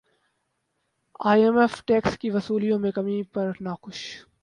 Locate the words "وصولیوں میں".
2.29-2.91